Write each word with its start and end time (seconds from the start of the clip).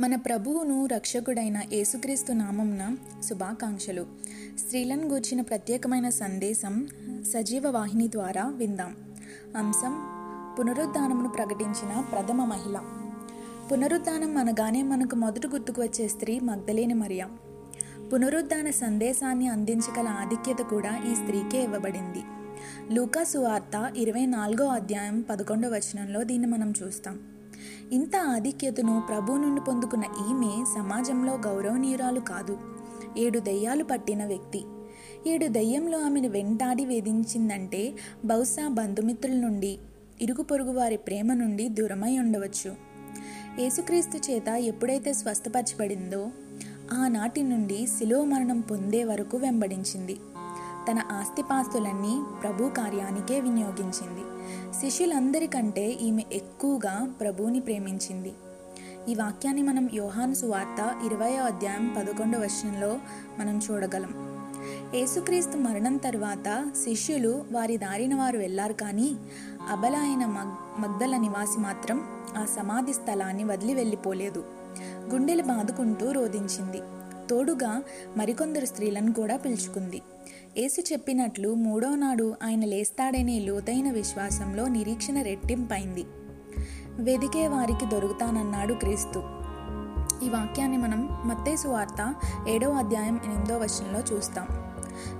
మన 0.00 0.16
ప్రభువును 0.16 0.86
రక్షకుడైన 0.86 1.60
యేసుక్రీస్తు 1.72 2.32
నామంన 2.32 2.96
శుభాకాంక్షలు. 3.28 4.06
స్త్రీలను 4.58 5.08
గూర్చిన 5.08 5.40
ప్రత్యేకమైన 5.40 6.08
సందేశం 6.08 6.88
సజీవ 7.34 7.68
వాహిని 7.68 8.08
ద్వారా 8.08 8.48
విందాం. 8.48 8.96
అంశం 9.56 10.06
పునరుద్ధానమును 10.58 11.28
ప్రకటించిన 11.28 12.00
ప్రథమ 12.12 12.44
మహిళ. 12.44 12.80
పునరుద్ధానం 13.72 14.36
అనగానే 14.36 14.82
మనకు 14.82 15.16
మొదట 15.16 15.46
గుర్తుకు 15.46 15.82
వచ్చే 15.82 16.08
స్త్రీ 16.08 16.40
మగ్ధలేని 16.40 16.94
మరియా. 16.94 17.28
పునరుద్ధాన 18.12 18.70
సందేశాన్ని 18.70 19.48
అందించగల 19.48 20.08
ఆధిక్యత 20.08 20.58
కూడా 20.58 20.96
ఈ 21.12 21.14
స్త్రీకే 21.14 21.62
ఇవ్వబడింది. 21.64 22.22
లూకా 22.94 23.24
సువార్త 23.24 23.92
ఇరవై 23.96 24.26
నాలుగో 24.26 24.66
అధ్యాయం 24.66 25.24
పదకొండవ 25.30 25.70
వచనంలో 25.70 26.24
దీన్ని 26.24 26.48
మనం 26.48 26.72
చూస్తాం. 26.82 27.37
ఇంత 27.92 28.16
ఆధిక్యతను 28.16 29.02
ప్రభు 29.08 29.32
నుండి 29.32 29.60
పొందుకున్న 29.60 30.04
ఈమె 30.04 30.64
సమాజంలో 30.64 31.32
గౌరవనీయురాలు 31.32 32.20
కాదు. 32.20 32.58
ఏడు 33.18 33.38
దయ్యాలు 33.38 33.84
పట్టిన 33.84 34.26
వ్యక్తి. 34.26 34.64
ఏడు 35.26 35.46
దయ్యంలో 35.46 35.98
ఆమెను 35.98 36.28
వెంటాడి 36.28 36.84
వేధించిందంటే 36.84 37.94
బహుశా 38.24 38.68
బంధుమిత్రుల 38.68 39.36
నుండి 39.36 39.78
ఇరుగు 40.20 40.42
పొరుగు 40.42 40.72
వారి 40.72 40.96
ప్రేమ 40.96 41.32
నుండి 41.32 41.68
దూరమై 41.68 42.18
ఉండవచ్చు. 42.18 42.74
యేసుక్రీస్తు 43.60 44.30
చేత 44.30 44.48
ఎప్పుడైతే 44.48 45.12
స్వస్థపరచబడిందో 45.12 46.28
ఆనాటి 46.92 47.42
నుండి 47.42 47.86
శిలో 47.86 48.24
మరణం 48.24 48.60
పొందే 48.60 49.04
వరకు 49.04 49.36
వెంబడించింది. 49.36 50.16
తన 50.88 51.00
ఆస్తిపాస్తులన్నీ 51.12 52.20
ప్రభు 52.42 52.68
కార్యానికే 52.68 53.40
వినియోగించింది. 53.40 54.22
శిష్యులందరికంటే 54.80 55.88
ఈమె 55.90 56.24
ఎక్కువగా 56.32 57.14
ప్రభువుని 57.20 57.60
ప్రేమించింది. 57.60 58.32
ఈ 59.08 59.14
వాక్యాన్ని 59.14 59.62
మనం 59.62 59.88
యోహాను 59.94 60.34
సువార్త 60.34 60.94
ఇరవయో 61.06 61.42
అధ్యాయం 61.44 61.94
పదకొండవ 61.98 62.40
వర్షంలో 62.40 62.98
మనం 63.38 63.60
చూడగలం. 63.70 64.38
యేసుక్రీస్తు 64.94 65.56
మరణం 65.56 65.96
తర్వాత 65.96 66.72
శిష్యులు 66.84 67.44
వారి 67.52 67.76
దారిన 67.76 68.14
వారు 68.14 68.38
వెళ్ళారు 68.38 68.72
కానీ 68.72 69.16
అబల 69.70 69.96
అయిన 69.96 70.26
మగ్ 70.26 70.80
మగ్దల 70.80 71.16
నివాసి 71.16 71.60
మాత్రం 71.60 72.00
ఆ 72.36 72.44
సమాధి 72.44 72.92
స్థలాన్ని 72.92 73.44
వదిలి 73.44 73.74
వెళ్ళిపోలేదు. 73.74 74.44
గుండెలు 75.10 75.42
బాదుకుంటూ 75.42 76.12
రోధించింది. 76.12 76.80
తోడుగా 77.30 77.82
మరికొందరు 78.16 78.66
స్త్రీలను 78.66 79.12
కూడా 79.12 79.36
పిలుచుకుంది. 79.36 80.02
యేసు 80.58 80.80
చెప్పినట్లు 80.80 81.54
మూడో 81.54 81.94
నాడు 81.94 82.34
ఆయన 82.42 82.64
లేస్తాడనే 82.64 83.38
లోతైన 83.38 83.90
విశ్వాసంలో 83.90 84.68
నిరీక్షణ 84.68 85.22
రెట్టింపైంది. 85.22 86.04
వెదికే 86.90 87.48
వారికి 87.48 87.86
దొరుకుతానన్నాడు 87.86 88.74
క్రీస్తు. 88.74 89.22
ఈ 90.24 90.28
వాక్యాన్ని 90.28 90.76
మనం 90.76 91.08
మత్తేసు 91.24 91.68
వార్త 91.68 92.14
ఏడో 92.48 92.70
అధ్యాయం 92.70 93.20
ఎనిమిదో 93.24 93.58
వచనంలో 93.58 94.16
చూస్తాం. 94.16 94.46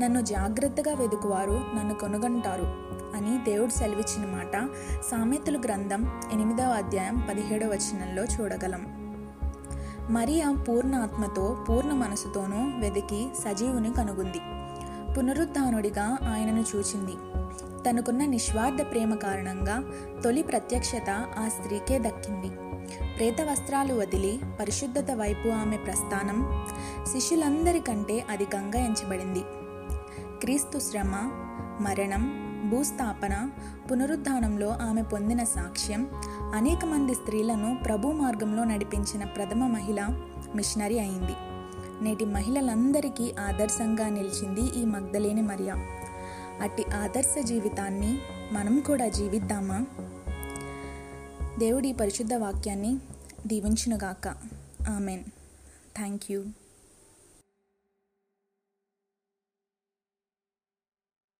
నన్ను 0.00 0.20
జాగ్రత్తగా 0.20 0.94
వెదుకువారు 0.94 1.52
నన్ను 1.52 1.94
కొనుగంటారు 1.94 2.92
అని 3.16 3.50
దేవుడు 3.50 3.70
సెలవిచ్చిన 3.70 4.26
మాట 4.26 4.68
సామెతలు 5.10 5.58
గ్రంథం 5.58 6.20
ఎనిమిదవ 6.32 6.70
అధ్యాయం 6.70 7.26
పదిహేడవ 7.30 7.68
వచనంలో 7.68 8.24
చూడగలం. 8.24 9.01
మరియా 10.12 10.52
పూర్ణ 10.52 10.94
ఆత్మతో 10.94 11.66
పూర్ణ 11.68 11.92
మనసుతోనూ 11.92 12.80
వెదికి 12.80 13.28
సజీవుని 13.44 13.92
కనుగొంది. 13.92 14.40
పునరుద్ధానుడిగా 15.14 16.18
ఆయనను 16.28 16.64
చూచింది. 16.76 17.12
తనకున్న 17.84 18.24
నిస్వార్థ 18.24 18.82
ప్రేమ 18.90 19.14
కారణంగా 19.14 19.84
తొలి 20.24 20.42
ప్రత్యక్షత 20.42 21.10
ఆ 21.38 21.48
స్త్రీకే 21.48 21.98
దక్కింది. 21.98 22.48
ప్రేత 23.16 23.40
వస్త్రాలు 23.50 23.94
వదిలి 23.94 24.40
పరిశుద్ధత 24.60 25.06
వైపు 25.14 25.48
ఆమె 25.48 25.76
ప్రస్థానం 25.76 26.66
శిష్యులందరికంటే 27.12 28.26
అధికంగా 28.30 28.78
ఎంచబడింది. 28.78 29.42
క్రీస్తు 30.40 30.78
శ్రమ 30.78 31.12
మరణం 31.80 32.51
భూస్థాపన 32.64 33.50
పునరుద్ధానంలో 33.90 34.68
ఆమె 34.68 35.02
పొందిన 35.02 35.44
సాక్ష్యం 35.44 36.08
అనేక 36.54 36.84
మంది 36.84 37.14
స్త్రీలను 37.14 37.78
ప్రభు 37.84 38.08
మార్గంలో 38.08 38.64
నడిపించిన 38.64 39.24
ప్రథమ 39.24 39.66
మహిళ 39.66 40.06
మిషనరీ 40.54 40.98
అయింది. 40.98 41.32
నేటి 42.02 42.24
మహిళలందరికీ 42.24 43.34
ఆదర్శంగా 43.40 44.08
నిలిచింది 44.08 44.82
ఈ 44.82 44.84
మగ్ధలేని 44.84 45.42
మరియా. 45.42 45.74
అట్టి 46.60 46.84
ఆదర్శ 47.02 47.38
జీవితాన్ని 47.40 48.18
మనం 48.52 48.80
కూడా 48.80 49.08
జీవిద్దామా? 49.08 49.86
దేవుడి 51.58 51.92
పరిశుద్ధ 51.92 52.34
వాక్యాన్ని 52.34 52.98
దీవించునుగాక. 53.46 54.28
ఆమెన్. 54.90 55.24
Thank 55.96 56.22
you 56.30 56.44